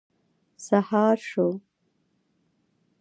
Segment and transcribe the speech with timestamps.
[0.65, 1.47] سهار شو.